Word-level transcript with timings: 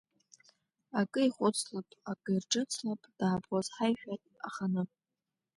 Акы 0.99 1.19
ихәыцлап, 1.25 1.87
ак 2.11 2.21
ирҿыцлап, 2.33 3.01
даабоз 3.17 3.67
ҳаишәа 3.75 4.15
аханы. 4.47 4.83